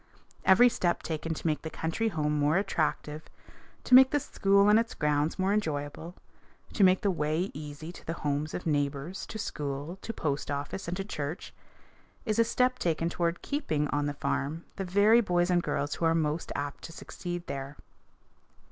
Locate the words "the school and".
4.09-4.79